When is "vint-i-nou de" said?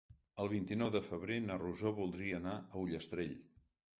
0.53-1.01